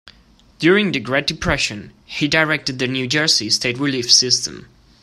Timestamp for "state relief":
3.51-4.11